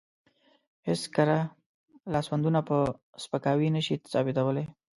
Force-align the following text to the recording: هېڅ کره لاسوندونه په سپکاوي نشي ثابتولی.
هېڅ 0.87 1.01
کره 1.15 1.37
لاسوندونه 2.13 2.59
په 2.69 2.77
سپکاوي 3.23 3.67
نشي 3.75 3.95
ثابتولی. 4.11 4.65